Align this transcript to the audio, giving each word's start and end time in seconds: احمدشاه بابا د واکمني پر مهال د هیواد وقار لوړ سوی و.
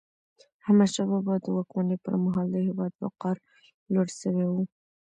احمدشاه 0.63 1.07
بابا 1.11 1.33
د 1.41 1.45
واکمني 1.57 1.97
پر 2.03 2.13
مهال 2.23 2.47
د 2.51 2.55
هیواد 2.67 2.91
وقار 3.03 3.35
لوړ 3.93 4.07
سوی 4.21 4.45
و. 4.49 4.53